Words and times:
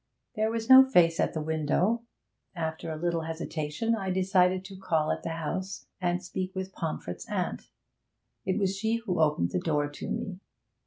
There 0.35 0.49
was 0.49 0.67
no 0.67 0.83
face 0.83 1.19
at 1.19 1.35
the 1.35 1.43
window. 1.43 2.01
After 2.55 2.89
a 2.91 2.97
little 2.97 3.21
hesitation 3.21 3.93
I 3.95 4.09
decided 4.09 4.65
to 4.65 4.75
call 4.75 5.11
at 5.11 5.21
the 5.21 5.29
house 5.29 5.85
and 6.01 6.23
speak 6.23 6.55
with 6.55 6.73
Pomfret's 6.73 7.29
aunt. 7.29 7.69
It 8.43 8.57
was 8.57 8.75
she 8.75 8.95
who 8.95 9.21
opened 9.21 9.51
the 9.51 9.59
door 9.59 9.87
to 9.87 10.09
me. 10.09 10.39